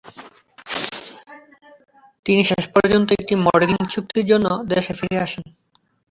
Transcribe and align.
তিনি 2.25 2.41
শেষ 2.43 2.63
পর্যন্ত 2.67 3.07
একটি 3.11 3.33
মডেলিং 3.45 3.81
চুক্তির 3.93 4.25
জন্য 4.25 4.47
দেশে 4.71 4.93
ফিরে 4.99 5.17
আসেন। 5.25 5.45